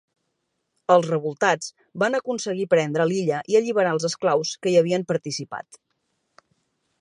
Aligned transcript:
Els 0.93 1.09
revoltats 1.09 1.67
van 2.03 2.19
aconseguir 2.19 2.65
prendre 2.71 3.07
l'illa 3.11 3.43
i 3.55 3.59
alliberar 3.61 3.93
els 3.99 4.09
esclaus 4.13 4.55
que 4.65 4.73
hi 4.73 4.79
havien 4.83 5.07
participat. 5.13 5.81